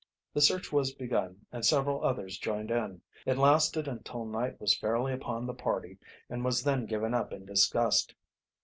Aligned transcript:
The 0.33 0.41
search 0.41 0.71
was 0.71 0.95
begun, 0.95 1.45
and 1.51 1.63
several 1.63 2.03
others 2.03 2.39
joined 2.39 2.71
in. 2.71 3.01
It 3.27 3.37
lasted 3.37 3.87
until 3.87 4.25
night 4.25 4.59
was 4.59 4.75
fairly 4.75 5.13
upon 5.13 5.45
the 5.45 5.53
party 5.53 5.99
and 6.27 6.43
was 6.43 6.63
then 6.63 6.87
given 6.87 7.13
up 7.13 7.31
in 7.31 7.45
disgust. 7.45 8.15